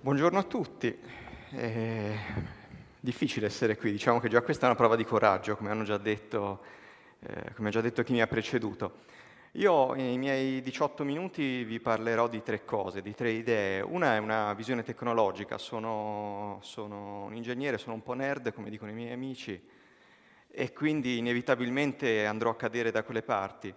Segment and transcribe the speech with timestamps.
[0.00, 0.96] Buongiorno a tutti.
[1.50, 2.16] È
[3.00, 5.98] difficile essere qui, diciamo che già questa è una prova di coraggio, come, hanno già
[5.98, 6.60] detto,
[7.18, 9.00] eh, come ha già detto chi mi ha preceduto.
[9.52, 13.80] Io nei miei 18 minuti vi parlerò di tre cose, di tre idee.
[13.80, 18.92] Una è una visione tecnologica, sono, sono un ingegnere, sono un po' nerd, come dicono
[18.92, 19.60] i miei amici,
[20.48, 23.74] e quindi inevitabilmente andrò a cadere da quelle parti.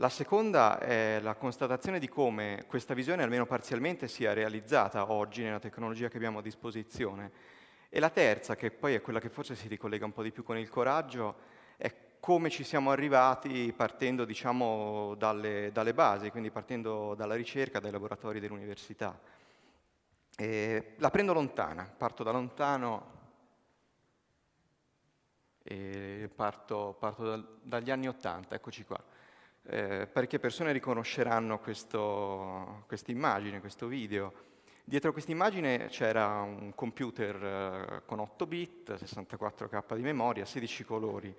[0.00, 5.58] La seconda è la constatazione di come questa visione, almeno parzialmente, sia realizzata oggi nella
[5.58, 7.32] tecnologia che abbiamo a disposizione.
[7.88, 10.44] E la terza, che poi è quella che forse si ricollega un po' di più
[10.44, 11.34] con il coraggio,
[11.76, 17.90] è come ci siamo arrivati partendo diciamo, dalle, dalle, basi, quindi partendo dalla ricerca, dai
[17.90, 19.18] laboratori dell'università.
[20.36, 23.16] E la prendo lontana, parto da lontano
[25.64, 29.16] e parto, parto dal, dagli anni Ottanta, eccoci qua.
[29.70, 34.32] Eh, parecchie persone riconosceranno questa immagine, questo video.
[34.82, 41.36] Dietro questa immagine c'era un computer eh, con 8 bit, 64K di memoria, 16 colori.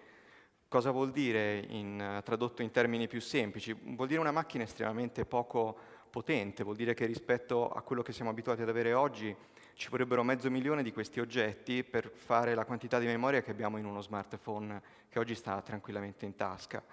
[0.68, 3.74] Cosa vuol dire in, tradotto in termini più semplici?
[3.74, 5.76] Vuol dire una macchina estremamente poco
[6.12, 9.36] potente, vuol dire che rispetto a quello che siamo abituati ad avere oggi
[9.74, 13.78] ci vorrebbero mezzo milione di questi oggetti per fare la quantità di memoria che abbiamo
[13.78, 16.84] in uno smartphone che oggi sta tranquillamente in tasca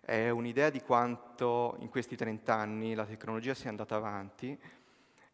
[0.00, 4.58] è un'idea di quanto in questi 30 anni la tecnologia sia andata avanti.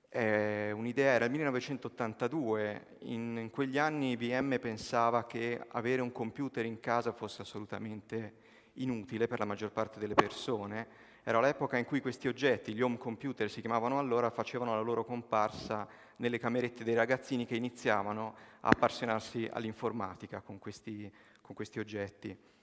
[0.09, 6.64] È un'idea, era il 1982, in, in quegli anni IBM pensava che avere un computer
[6.64, 8.44] in casa fosse assolutamente
[8.75, 11.14] inutile per la maggior parte delle persone.
[11.22, 15.05] Era l'epoca in cui questi oggetti, gli home computer si chiamavano allora, facevano la loro
[15.05, 22.56] comparsa nelle camerette dei ragazzini che iniziavano a appassionarsi all'informatica con questi, con questi oggetti.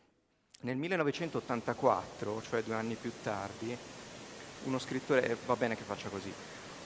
[0.64, 3.78] Nel 1984, cioè due anni più tardi,
[4.64, 6.32] uno scrittore, eh, va bene che faccia così,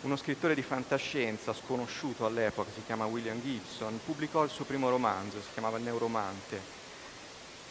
[0.01, 5.39] uno scrittore di fantascienza sconosciuto all'epoca, si chiama William Gibson, pubblicò il suo primo romanzo,
[5.41, 6.59] si chiamava Il Neuromante.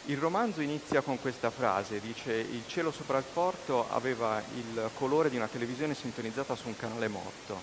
[0.05, 5.29] Il romanzo inizia con questa frase, dice il cielo sopra il porto aveva il colore
[5.29, 7.59] di una televisione sintonizzata su un canale morto.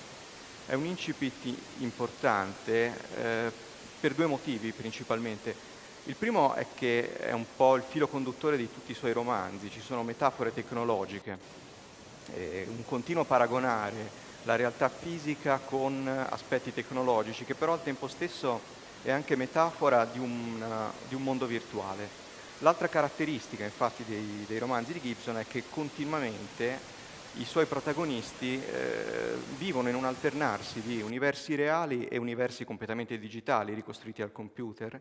[0.66, 3.52] È un incipit importante eh,
[4.00, 5.72] per due motivi principalmente.
[6.06, 9.70] Il primo è che è un po' il filo conduttore di tutti i suoi romanzi,
[9.70, 11.38] ci sono metafore tecnologiche,
[12.66, 18.60] un continuo paragonare la realtà fisica con aspetti tecnologici, che però al tempo stesso
[19.02, 20.62] è anche metafora di un,
[21.08, 22.06] di un mondo virtuale.
[22.58, 26.92] L'altra caratteristica infatti dei, dei, romanzi di Gibson è che continuamente
[27.36, 33.72] i suoi protagonisti eh, vivono in un alternarsi di universi reali e universi completamente digitali,
[33.72, 35.00] ricostruiti al computer,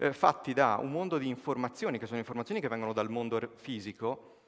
[0.00, 4.38] eh, fatti da un mondo di informazioni, che sono informazioni che vengono dal mondo fisico,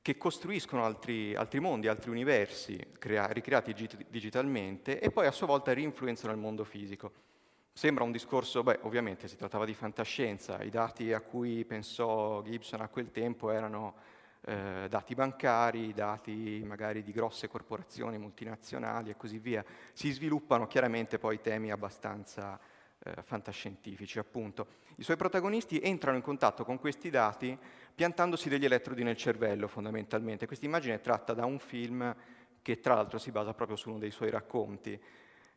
[0.00, 5.46] che costruiscono altri, altri mondi, altri universi crea- ricreati git- digitalmente e poi a sua
[5.46, 7.26] volta rinfluenzano il mondo fisico.
[7.70, 12.80] Sembra un discorso, beh, ovviamente si trattava di fantascienza, i dati a cui pensò Gibson
[12.80, 13.94] a quel tempo erano
[14.46, 19.62] eh, dati bancari, dati magari di grosse corporazioni multinazionali e così via.
[19.92, 22.58] Si sviluppano chiaramente poi temi abbastanza
[23.16, 24.66] eh, fantascientifici, appunto.
[24.96, 27.56] I suoi protagonisti entrano in contatto con questi dati
[27.94, 30.46] piantandosi degli elettrodi nel cervello, fondamentalmente.
[30.46, 32.14] Questa immagine è tratta da un film
[32.62, 35.00] che tra l'altro si basa proprio su uno dei suoi racconti.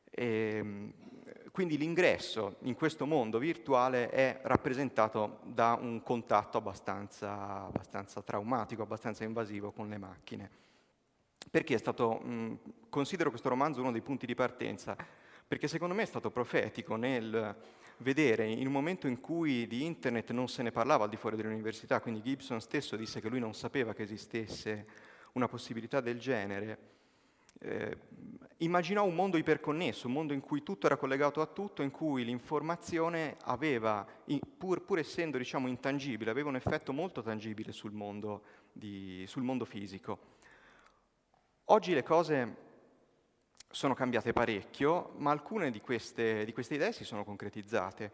[0.09, 0.25] E,
[0.55, 0.93] ehm,
[1.51, 9.23] quindi l'ingresso in questo mondo virtuale è rappresentato da un contatto abbastanza, abbastanza traumatico, abbastanza
[9.25, 10.49] invasivo con le macchine.
[11.49, 14.95] Perché è stato, mh, considero questo romanzo uno dei punti di partenza
[15.51, 17.53] perché secondo me è stato profetico nel
[17.97, 21.35] vedere in un momento in cui di internet non se ne parlava al di fuori
[21.35, 24.87] dell'università, quindi Gibson stesso disse che lui non sapeva che esistesse
[25.33, 26.77] una possibilità del genere,
[27.59, 27.97] eh,
[28.59, 32.23] immaginò un mondo iperconnesso, un mondo in cui tutto era collegato a tutto, in cui
[32.23, 34.07] l'informazione aveva,
[34.57, 39.65] pur, pur essendo diciamo, intangibile, aveva un effetto molto tangibile sul mondo, di, sul mondo
[39.65, 40.17] fisico.
[41.65, 42.69] Oggi le cose
[43.71, 48.11] sono cambiate parecchio, ma alcune di queste, di queste idee si sono concretizzate.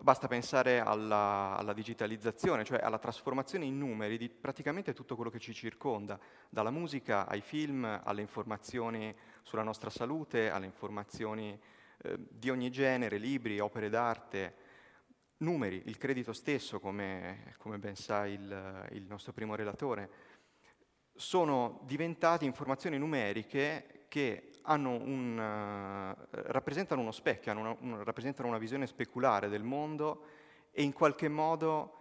[0.00, 5.40] Basta pensare alla, alla, digitalizzazione, cioè alla trasformazione in numeri di praticamente tutto quello che
[5.40, 6.18] ci circonda,
[6.48, 11.58] dalla musica ai film, alle informazioni sulla nostra salute, alle informazioni
[12.02, 14.54] eh, di ogni genere, libri, opere d'arte,
[15.38, 20.10] numeri, il credito stesso, come, come ben sa il, il nostro primo relatore,
[21.14, 28.86] sono diventati informazioni numeriche che un, uh, rappresentano uno specchio, una, un, rappresentano una visione
[28.86, 30.24] speculare del mondo
[30.72, 31.94] e in qualche modo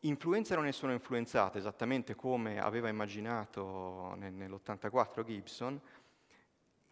[0.00, 5.80] influenzano e sono influenzate, esattamente come aveva immaginato nel, nell'84 Gibson,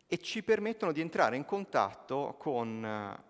[0.07, 3.23] e ci permettono di entrare in contatto con eh,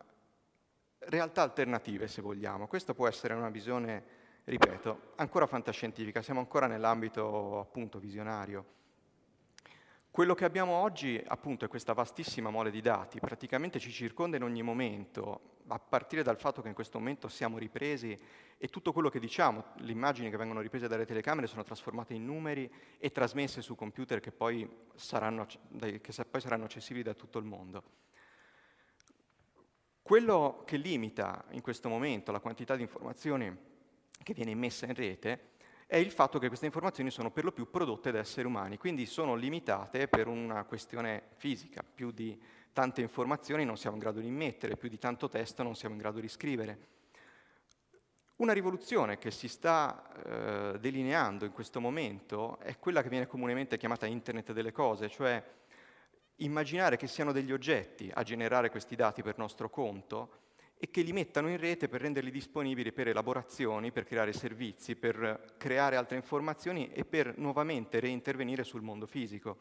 [0.98, 2.66] realtà alternative, se vogliamo.
[2.66, 4.04] Questa può essere una visione,
[4.44, 8.80] ripeto, ancora fantascientifica, siamo ancora nell'ambito appunto visionario.
[10.12, 14.42] Quello che abbiamo oggi, appunto, è questa vastissima mole di dati, praticamente ci circonda in
[14.42, 18.20] ogni momento, a partire dal fatto che in questo momento siamo ripresi
[18.58, 22.26] e tutto quello che diciamo, le immagini che vengono riprese dalle telecamere sono trasformate in
[22.26, 25.46] numeri e trasmesse su computer che poi saranno,
[25.78, 27.82] che poi saranno accessibili da tutto il mondo.
[30.02, 33.56] Quello che limita in questo momento la quantità di informazioni
[34.22, 35.51] che viene immessa in rete
[35.92, 39.04] è il fatto che queste informazioni sono per lo più prodotte da esseri umani, quindi
[39.04, 41.82] sono limitate per una questione fisica.
[41.82, 42.40] Più di
[42.72, 46.00] tante informazioni non siamo in grado di immettere, più di tanto testo non siamo in
[46.00, 46.78] grado di scrivere.
[48.36, 53.76] Una rivoluzione che si sta eh, delineando in questo momento è quella che viene comunemente
[53.76, 55.44] chiamata Internet delle cose, cioè
[56.36, 60.40] immaginare che siano degli oggetti a generare questi dati per nostro conto
[60.84, 65.54] e che li mettano in rete per renderli disponibili per elaborazioni, per creare servizi, per
[65.56, 69.58] creare altre informazioni e per nuovamente reintervenire sul mondo fisico.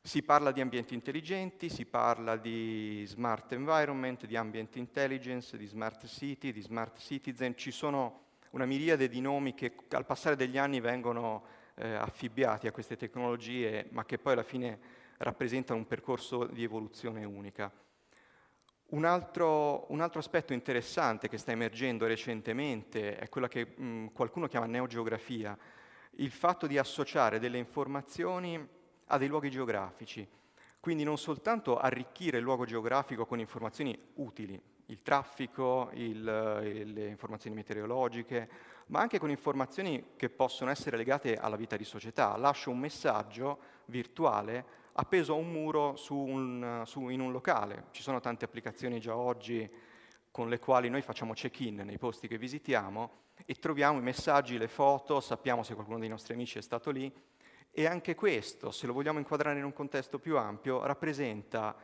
[0.00, 6.06] Si parla di ambienti intelligenti, si parla di smart environment, di ambient intelligence, di smart
[6.06, 10.78] city, di smart citizen, ci sono una miriade di nomi che al passare degli anni
[10.78, 14.78] vengono eh, affibbiati a queste tecnologie, ma che poi alla fine
[15.16, 17.72] rappresentano un percorso di evoluzione unica.
[18.92, 24.48] Un altro, un altro, aspetto interessante che sta emergendo recentemente è quello che mh, qualcuno
[24.48, 25.56] chiama neogeografia,
[26.16, 28.68] il fatto di associare delle informazioni
[29.06, 30.28] a dei luoghi geografici,
[30.78, 37.56] quindi non soltanto arricchire il luogo geografico con informazioni utili, il traffico, il, le informazioni
[37.56, 38.48] meteorologiche,
[38.92, 42.36] ma anche con informazioni che possono essere legate alla vita di società.
[42.36, 47.86] Lascio un messaggio virtuale appeso a un muro su un, su, in un locale.
[47.92, 49.68] Ci sono tante applicazioni già oggi
[50.30, 54.68] con le quali noi facciamo check-in nei posti che visitiamo e troviamo i messaggi, le
[54.68, 57.10] foto, sappiamo se qualcuno dei nostri amici è stato lì
[57.70, 61.74] e anche questo, se lo vogliamo inquadrare in un contesto più ampio, rappresenta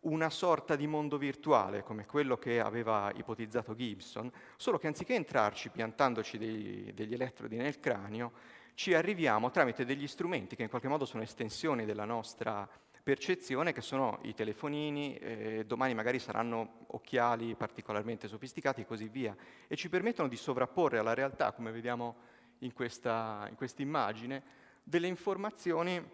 [0.00, 5.70] una sorta di mondo virtuale come quello che aveva ipotizzato Gibson, solo che anziché entrarci
[5.70, 8.32] piantandoci dei, degli elettrodi nel cranio,
[8.74, 12.68] ci arriviamo tramite degli strumenti che in qualche modo sono estensioni della nostra
[13.02, 19.34] percezione, che sono i telefonini, eh, domani magari saranno occhiali particolarmente sofisticati e così via,
[19.68, 22.16] e ci permettono di sovrapporre alla realtà, come vediamo
[22.58, 24.42] in questa in immagine,
[24.82, 26.04] delle informazioni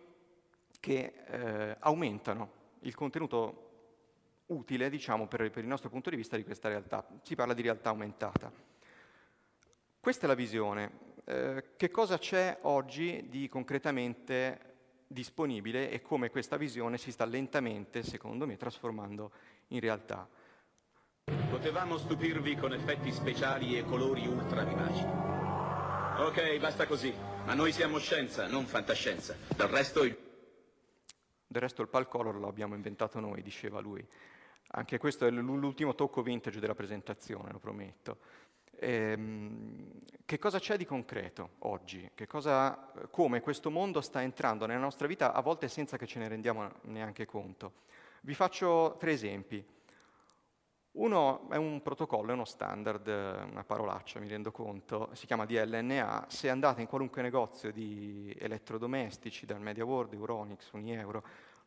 [0.80, 2.50] che eh, aumentano
[2.80, 3.70] il contenuto
[4.52, 7.06] utile, diciamo, per, per il nostro punto di vista di questa realtà.
[7.22, 8.52] Si parla di realtà aumentata.
[9.98, 11.10] Questa è la visione.
[11.24, 14.70] Eh, che cosa c'è oggi di concretamente
[15.06, 19.30] disponibile e come questa visione si sta lentamente, secondo me, trasformando
[19.68, 20.28] in realtà.
[21.48, 25.04] Potevamo stupirvi con effetti speciali e colori ultra vivaci.
[26.18, 27.14] Ok, basta così.
[27.44, 29.36] Ma noi siamo scienza, non fantascienza.
[29.54, 30.16] Del resto il...
[31.46, 34.06] Del resto il palcolor lo abbiamo inventato noi, diceva lui.
[34.74, 38.18] Anche questo è l'ultimo tocco vintage della presentazione, lo prometto.
[38.76, 39.90] Ehm,
[40.24, 42.10] che cosa c'è di concreto oggi?
[42.26, 46.28] Cosa, come questo mondo sta entrando nella nostra vita, a volte senza che ce ne
[46.28, 47.80] rendiamo neanche conto?
[48.22, 49.62] Vi faccio tre esempi.
[50.92, 56.26] Uno è un protocollo, è uno standard, una parolaccia, mi rendo conto, si chiama DLNA.
[56.28, 61.22] Se andate in qualunque negozio di elettrodomestici, dal Media World, Euronix, Unieuro,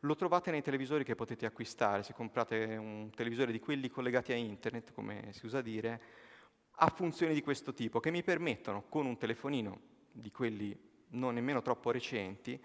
[0.06, 2.02] lo trovate nei televisori che potete acquistare.
[2.02, 6.00] Se comprate un televisore di quelli collegati a internet, come si usa dire,
[6.70, 9.80] ha funzioni di questo tipo che mi permettono con un telefonino
[10.12, 12.60] di quelli non nemmeno troppo recenti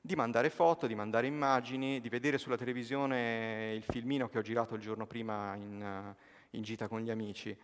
[0.00, 4.76] di mandare foto, di mandare immagini, di vedere sulla televisione il filmino che ho girato
[4.76, 6.14] il giorno prima in,
[6.50, 7.56] in gita con gli amici.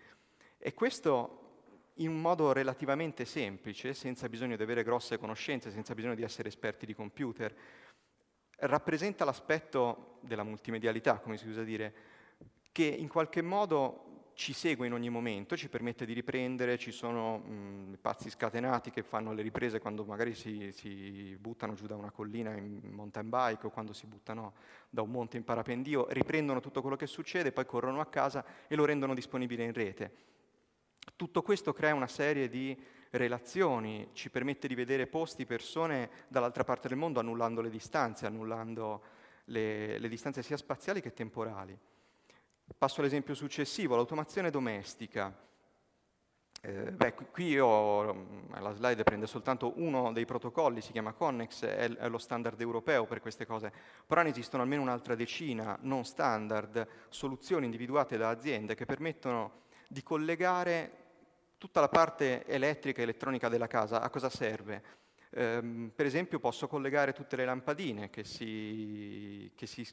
[0.59, 1.39] E questo
[1.97, 6.49] in un modo relativamente semplice, senza bisogno di avere grosse conoscenze, senza bisogno di essere
[6.49, 7.55] esperti di computer,
[8.63, 11.95] rappresenta l'aspetto della multimedialità, come si usa dire,
[12.71, 17.39] che in qualche modo ci segue in ogni momento, ci permette di riprendere, ci sono
[17.39, 22.11] mh, pazzi scatenati che fanno le riprese quando magari si, si, buttano giù da una
[22.11, 24.55] collina in mountain bike o quando si buttano
[24.89, 28.75] da un monte in parapendio, riprendono tutto quello che succede, poi corrono a casa e
[28.75, 30.13] lo rendono disponibile in rete.
[31.17, 32.77] Tutto questo crea una serie di
[33.13, 39.03] relazioni, ci permette di vedere posti, persone dall'altra parte del mondo annullando le distanze, annullando
[39.47, 41.79] le, le distanze sia spaziali che temporali.
[42.77, 45.51] Passo all'esempio successivo, l'automazione domestica.
[46.65, 52.09] Eh, beh, qui io, la slide prende soltanto uno dei protocolli, si chiama Connex, è,
[52.09, 53.73] lo standard europeo per queste cose,
[54.07, 60.03] però ne esistono almeno un'altra decina non standard, soluzioni individuate da aziende che permettono di
[60.03, 61.02] collegare
[61.63, 64.01] tutta la parte elettrica e elettronica della casa.
[64.01, 64.83] A cosa serve?
[65.31, 69.87] Eh, per esempio posso collegare tutte le lampadine che si, che si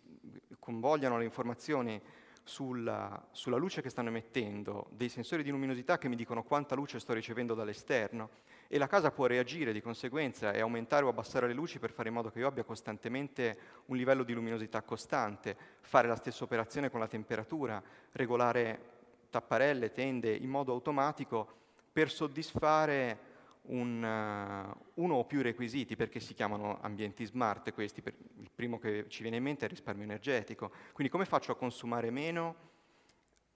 [0.57, 2.01] convogliano le informazioni
[2.41, 6.99] sulla, sulla, luce che stanno emettendo, dei sensori di luminosità che mi dicono quanta luce
[6.99, 8.31] sto ricevendo dall'esterno
[8.67, 12.07] e la casa può reagire di conseguenza e aumentare o abbassare le luci per fare
[12.07, 16.89] in modo che io abbia costantemente un livello di luminosità costante, fare la stessa operazione
[16.89, 17.79] con la temperatura,
[18.13, 18.97] regolare
[19.29, 21.48] tapparelle, tende in modo automatico
[21.91, 23.27] per soddisfare
[23.63, 28.79] un, uh, uno o più requisiti, perché si chiamano ambienti smart questi, per, il primo
[28.79, 32.67] che ci viene in mente è il risparmio energetico, quindi come faccio a consumare meno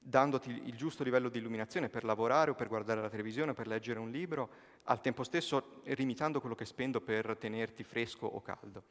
[0.06, 3.68] dandoti il giusto livello di illuminazione per lavorare o per guardare la televisione o per
[3.68, 4.50] leggere un libro,
[4.84, 8.84] al tempo stesso limitando quello che spendo per tenerti fresco o caldo.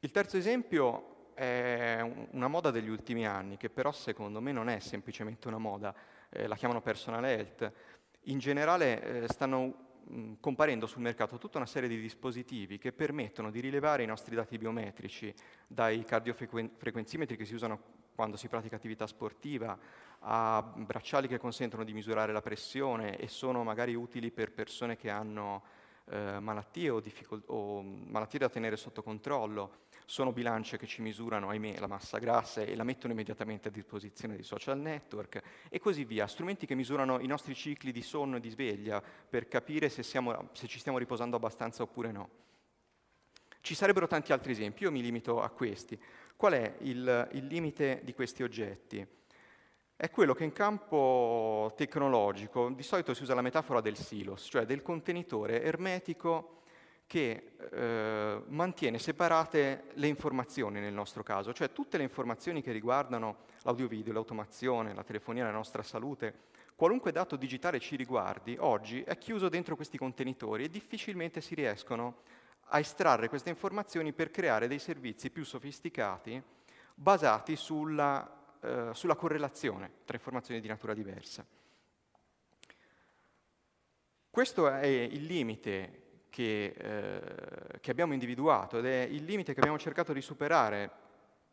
[0.00, 2.00] Il terzo esempio è
[2.30, 5.94] una moda degli ultimi anni, che però secondo me non è semplicemente una moda,
[6.30, 7.72] eh, la chiamano personal health,
[8.22, 9.74] in generale eh, stanno
[10.04, 14.34] mh, comparendo sul mercato tutta una serie di dispositivi che permettono di rilevare i nostri
[14.34, 15.32] dati biometrici,
[15.66, 19.78] dai cardiofrequenzimetri che si usano quando si pratica attività sportiva,
[20.20, 25.10] a bracciali che consentono di misurare la pressione e sono magari utili per persone che
[25.10, 25.62] hanno
[26.06, 27.02] eh, malattie o,
[27.46, 32.62] o, malattie da tenere sotto controllo, sono bilance che ci misurano, ahimè, la massa grassa
[32.62, 36.28] e la mettono immediatamente a disposizione dei social network e così via.
[36.28, 40.50] Strumenti che misurano i nostri cicli di sonno e di sveglia per capire se, siamo,
[40.52, 42.28] se ci stiamo riposando abbastanza oppure no.
[43.60, 46.00] Ci sarebbero tanti altri esempi, io mi limito a questi.
[46.36, 49.04] Qual è il, il limite di questi oggetti?
[49.96, 54.66] È quello che in campo tecnologico di solito si usa la metafora del silos, cioè
[54.66, 56.62] del contenitore ermetico
[57.06, 63.44] che eh, mantiene separate le informazioni nel nostro caso, cioè tutte le informazioni che riguardano
[63.62, 66.34] l'audio-video, l'automazione, la telefonia, la nostra salute,
[66.74, 72.22] qualunque dato digitale ci riguardi, oggi è chiuso dentro questi contenitori e difficilmente si riescono
[72.70, 76.42] a estrarre queste informazioni per creare dei servizi più sofisticati
[76.92, 81.46] basati sulla, eh, sulla correlazione tra informazioni di natura diversa.
[84.28, 86.05] Questo è il limite
[86.36, 90.90] che, eh, che, abbiamo individuato ed è il limite che abbiamo cercato di superare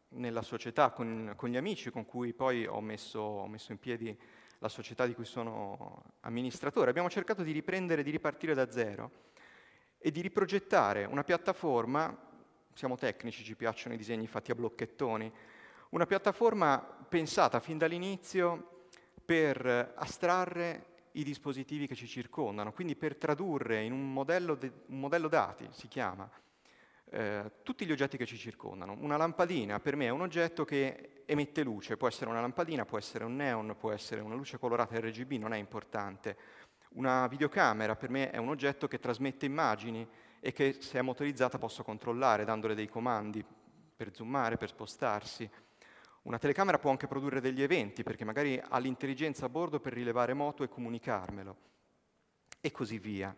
[0.09, 4.13] nella società con, con gli amici con cui poi ho messo, ho messo, in piedi
[4.57, 6.89] la società di cui sono amministratore.
[6.89, 9.11] Abbiamo cercato di riprendere, di ripartire da zero
[9.99, 12.13] e di riprogettare una piattaforma,
[12.73, 15.31] siamo tecnici, ci piacciono i disegni fatti a blocchettoni,
[15.91, 18.87] una piattaforma pensata fin dall'inizio
[19.23, 24.99] per astrarre i dispositivi che ci circondano, quindi per tradurre in un modello, de, un
[24.99, 26.29] modello dati, si chiama,
[27.09, 28.95] eh, tutti gli oggetti che ci circondano.
[28.99, 32.97] Una lampadina per me è un oggetto che emette luce, può essere una lampadina, può
[32.97, 36.37] essere un neon, può essere una luce colorata RGB, non è importante.
[36.95, 40.07] Una videocamera per me è un oggetto che trasmette immagini
[40.39, 43.45] e che se è motorizzata posso controllare dandole dei comandi
[43.95, 45.49] per zoomare, per spostarsi.
[46.23, 50.33] Una telecamera può anche produrre degli eventi, perché magari ha l'intelligenza a bordo per rilevare
[50.33, 51.57] moto e comunicarmelo,
[52.61, 53.35] e così via.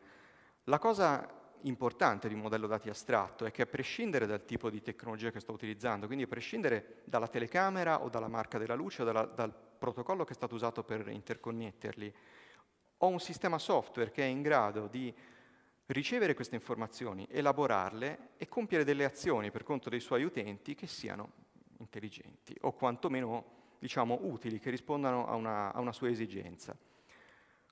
[0.65, 4.84] La cosa importante di un modello dati astratto è che a prescindere dal tipo di
[4.84, 9.06] tecnologia che sto utilizzando, quindi a prescindere dalla telecamera o dalla marca della luce o
[9.06, 12.13] dalla, dal protocollo che è stato usato per interconnetterli,
[12.98, 15.13] ho un sistema software che è in grado di
[15.88, 21.44] ricevere queste informazioni, elaborarle e compiere delle azioni per conto dei suoi utenti che siano
[21.77, 26.75] intelligenti o quantomeno diciamo, utili, che rispondano a una, a una sua esigenza.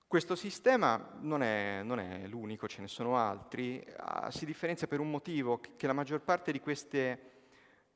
[0.08, 5.00] Questo sistema non è, non è, l'unico, ce ne sono altri, ah, si differenzia per
[5.00, 7.32] un motivo che la maggior parte di queste,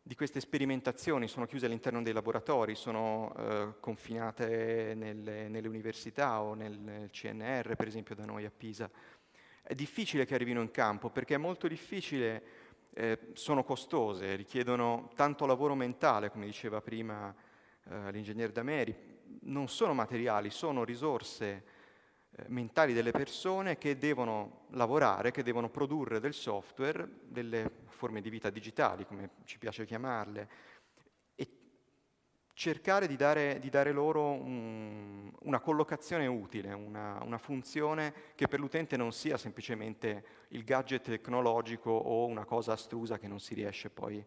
[0.02, 6.56] di queste sperimentazioni sono chiuse all'interno dei laboratori, sono eh, confinate nelle, nelle, università o
[6.56, 8.90] nel, nel CNR, per esempio da noi a Pisa.
[9.62, 12.42] È difficile che arrivino in campo perché è molto difficile
[12.98, 17.34] eh, sono costose, richiedono tanto lavoro mentale, come diceva prima
[17.84, 18.96] eh, l'ingegner Dameri,
[19.42, 21.64] non sono materiali, sono risorse
[22.32, 28.32] eh, mentali delle persone che devono lavorare, che devono produrre del software, delle forme di
[28.32, 30.50] vita digitali, come ci piace chiamarle,
[32.58, 35.17] cercare di dare, di dare loro un,
[35.48, 41.90] una collocazione utile, una, una, funzione che per l'utente non sia semplicemente il gadget tecnologico
[41.90, 44.24] o una cosa astrusa che non si riesce poi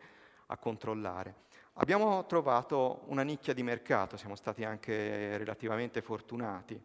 [0.46, 1.48] a controllare.
[1.74, 6.80] Abbiamo trovato una nicchia di mercato, siamo stati anche relativamente fortunati.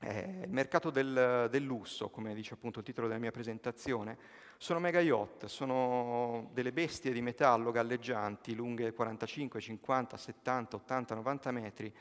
[0.00, 4.16] Eh, il mercato del, del, lusso, come dice appunto il titolo della mia presentazione,
[4.56, 11.50] sono mega yacht, sono delle bestie di metallo galleggianti lunghe 45, 50, 70, 80, 90
[11.50, 11.94] metri,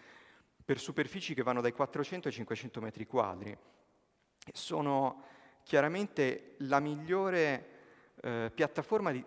[0.68, 3.58] per superfici che vanno dai 400 ai 500 metri quadri.
[4.52, 5.24] Sono
[5.64, 7.68] chiaramente la migliore
[8.22, 9.24] eh, piattaforma di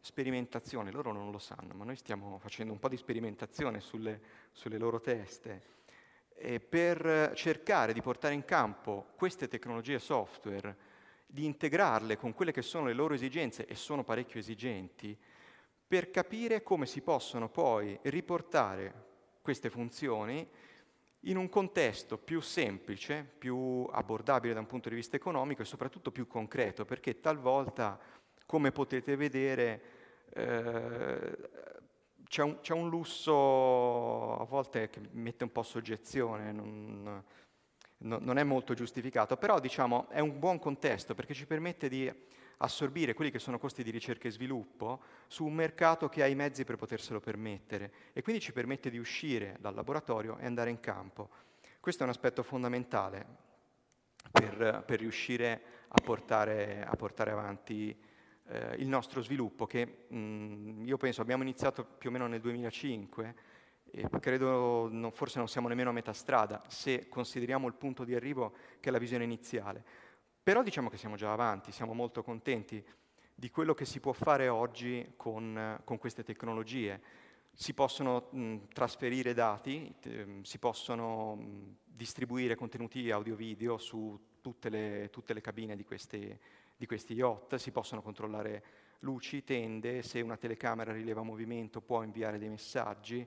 [0.00, 4.20] sperimentazione, loro non lo sanno, ma noi stiamo facendo un po' di sperimentazione sulle,
[4.50, 5.62] sulle loro teste
[6.68, 10.76] per cercare di portare in campo queste tecnologie software,
[11.24, 15.16] di integrarle con quelle che sono le loro esigenze, e sono parecchio esigenti,
[15.86, 19.06] per capire come si possono poi riportare
[19.40, 20.48] queste funzioni
[21.24, 26.10] in un contesto più semplice, più abbordabile da un punto di vista economico e soprattutto
[26.10, 27.98] più concreto, perché talvolta,
[28.46, 29.82] come potete vedere,
[30.32, 31.38] eh,
[32.26, 37.22] c'è, un, c'è un, lusso a volte che mette un po' soggezione, non,
[38.02, 42.10] non è molto giustificato, però diciamo è un buon contesto perché ci permette di
[42.62, 46.34] assorbire quelli che sono costi di ricerca e sviluppo su un mercato che ha i
[46.34, 50.80] mezzi per poterselo permettere e quindi ci permette di uscire dal laboratorio e andare in
[50.80, 51.28] campo.
[51.80, 53.26] Questo è un aspetto fondamentale
[54.30, 57.98] per, per riuscire a portare, a portare avanti
[58.48, 63.34] eh, il nostro sviluppo che mh, io penso abbiamo iniziato più o meno nel 2005
[63.90, 68.14] e credo non, forse non siamo nemmeno a metà strada se consideriamo il punto di
[68.14, 69.84] arrivo che è la visione iniziale.
[70.42, 72.82] Però diciamo che siamo già avanti, siamo molto contenti
[73.34, 77.00] di quello che si può fare oggi con, con queste tecnologie.
[77.52, 85.08] Si possono mh, trasferire dati, t- si possono mh, distribuire contenuti audio-video su tutte le,
[85.10, 86.38] tutte le cabine di, queste,
[86.76, 88.62] di questi yacht, si possono controllare
[89.00, 93.26] luci, tende, se una telecamera rileva movimento può inviare dei messaggi,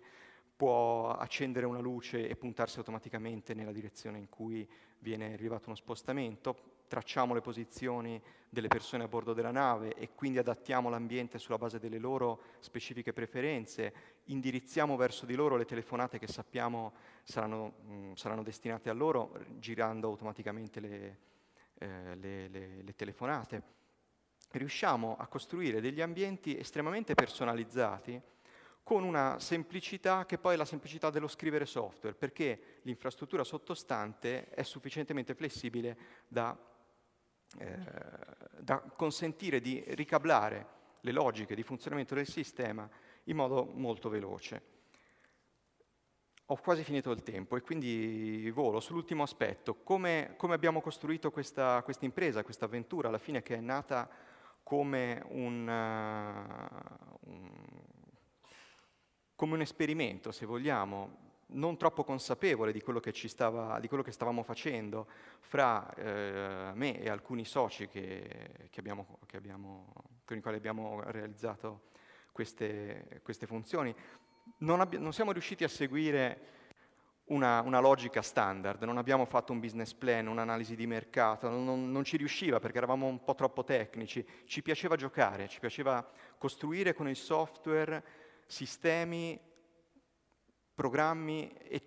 [0.56, 4.68] può accendere una luce e puntarsi automaticamente nella direzione in cui
[5.00, 10.38] viene rilevato uno spostamento, tracciamo le posizioni delle persone a bordo della nave e quindi
[10.38, 13.94] adattiamo l'ambiente sulla base delle loro specifiche preferenze,
[14.26, 20.08] indirizziamo verso di loro le telefonate che sappiamo saranno, mh, saranno destinate a loro, girando
[20.08, 21.18] automaticamente le,
[21.80, 23.64] eh, le, le, le telefonate.
[24.52, 28.22] Riusciamo a costruire degli ambienti estremamente personalizzati
[28.84, 34.64] con una semplicità che poi è la semplicità dello scrivere software, perché l'infrastruttura sottostante è
[34.64, 36.56] sufficientemente flessibile da,
[37.60, 37.78] eh,
[38.60, 42.90] da, consentire di ricablare le logiche di funzionamento del sistema
[43.26, 44.72] in modo molto veloce.
[46.48, 49.76] Ho quasi finito il tempo e quindi volo sull'ultimo aspetto.
[49.76, 54.10] Come, come abbiamo costruito questa, impresa, questa avventura, alla fine che è nata
[54.62, 57.83] come un, uh, un
[59.44, 64.14] come un esperimento, se vogliamo, non troppo consapevole di quello che, stava, di quello che
[64.14, 65.06] stavamo facendo
[65.40, 69.92] fra eh, me e alcuni soci che, che abbiamo, abbiamo,
[70.24, 71.90] con i quali abbiamo realizzato
[72.32, 73.94] queste, queste funzioni.
[74.60, 76.40] Non, abbi- non, siamo riusciti a seguire
[77.26, 82.04] una, una, logica standard, non abbiamo fatto un business plan, un'analisi di mercato, non, non
[82.06, 87.10] ci riusciva perché eravamo un po' troppo tecnici, ci piaceva giocare, ci piaceva costruire con
[87.10, 88.23] il software
[88.54, 89.40] sistemi,
[90.76, 91.82] programmi e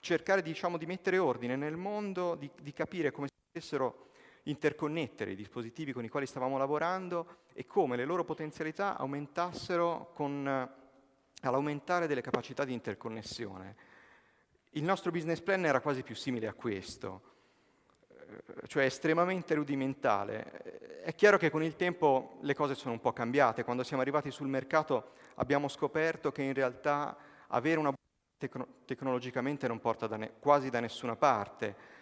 [0.00, 4.04] cercare diciamo, di mettere ordine nel mondo, di, di capire come si potessero
[4.44, 10.46] interconnettere i dispositivi con i quali stavamo lavorando e come le loro potenzialità aumentassero con,
[11.42, 13.76] all'aumentare delle capacità di interconnessione.
[14.70, 17.22] Il nostro business plan era quasi più simile a questo,
[18.08, 21.02] eh, cioè estremamente rudimentale.
[21.02, 23.64] È chiaro che con il tempo le cose sono un po' cambiate.
[23.64, 27.16] Quando siamo arrivati sul mercato abbiamo scoperto che in realtà
[27.48, 27.92] avere una
[28.36, 31.94] tecno- tecnologicamente non porta da ne- quasi da nessuna parte.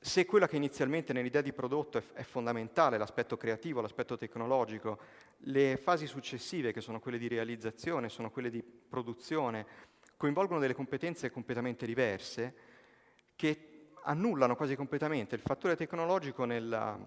[0.00, 4.98] Se quella che inizialmente nell'idea di prodotto è, f- è fondamentale, l'aspetto creativo, l'aspetto tecnologico,
[5.38, 9.66] le fasi successive, che sono quelle di realizzazione, sono quelle di produzione,
[10.16, 12.54] coinvolgono delle competenze completamente diverse
[13.34, 16.98] che annullano quasi completamente il fattore tecnologico nella,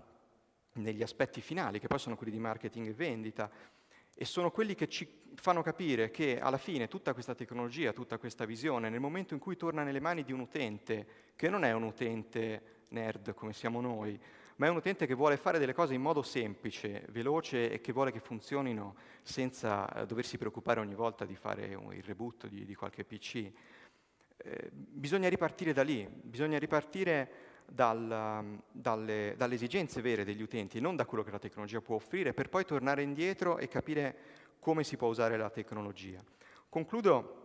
[0.73, 3.49] negli aspetti finali, che poi sono quelli di marketing e vendita,
[4.13, 8.45] e sono quelli che ci fanno capire che alla fine tutta questa tecnologia, tutta questa
[8.45, 11.83] visione, nel momento in cui torna nelle mani di un utente, che non è un
[11.83, 14.19] utente nerd come siamo noi,
[14.57, 17.91] ma è un utente che vuole fare delle cose in modo semplice, veloce e che
[17.93, 22.75] vuole che funzionino senza eh, doversi preoccupare ogni volta di fare il reboot di, di
[22.75, 23.51] qualche PC.
[24.37, 30.95] Eh, bisogna ripartire da lì, bisogna ripartire dal, dalle, dalle, esigenze vere degli utenti, non
[30.95, 34.15] da quello che la tecnologia può offrire, per poi tornare indietro e capire
[34.59, 36.21] come si può usare la tecnologia.
[36.67, 37.39] Concludo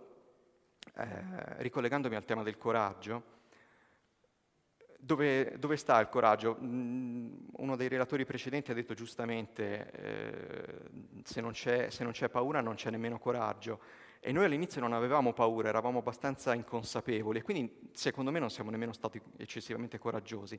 [0.94, 3.34] eh, ricollegandomi al tema del coraggio,
[4.98, 6.58] dove, dove, sta il coraggio?
[6.60, 12.60] Mm, uno dei relatori precedenti ha detto giustamente eh, se, non se, non c'è, paura
[12.60, 13.80] non c'è nemmeno coraggio.
[14.26, 18.70] E noi all'inizio non avevamo paura, eravamo abbastanza inconsapevoli e quindi secondo me non siamo
[18.70, 20.58] nemmeno stati eccessivamente coraggiosi.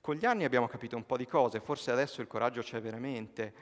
[0.00, 3.54] Con gli anni abbiamo capito un po' di cose, forse adesso il coraggio c'è veramente.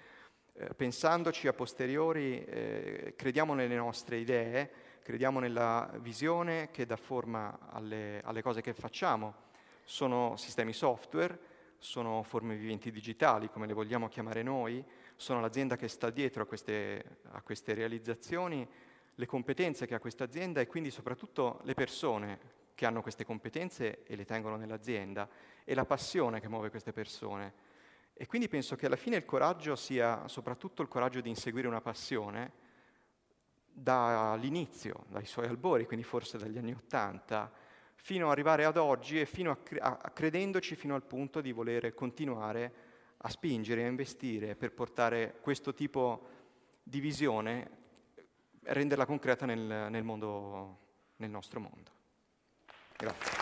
[0.55, 4.71] Eh, pensandoci a posteriori, eh, crediamo nelle nostre idee,
[5.03, 9.51] crediamo nella visione che dà forma alle, alle cose che facciamo
[9.85, 11.39] sono sistemi software,
[11.77, 14.83] sono forme viventi digitali, come le vogliamo chiamare noi,
[15.15, 18.67] sono l'azienda che sta dietro a queste, a queste realizzazioni,
[19.15, 24.05] le competenze che ha questa azienda e quindi soprattutto le persone che hanno queste competenze
[24.05, 25.29] e le tengono nell'azienda
[25.65, 27.71] e la passione che muove queste persone.
[28.15, 31.81] E quindi penso che alla fine il coraggio sia soprattutto il coraggio di inseguire una
[31.81, 32.61] passione
[33.73, 37.51] dall'inizio, dai suoi albori, quindi forse dagli anni Ottanta,
[37.95, 41.53] fino ad arrivare ad oggi e fino a, cre- a, credendoci fino al punto di
[41.53, 46.27] volere continuare a spingere, a investire per portare questo tipo
[46.83, 47.82] di visione,
[48.65, 50.79] renderla concreta nel, nel, mondo,
[51.17, 51.91] nel nostro mondo.
[52.97, 53.42] Grazie.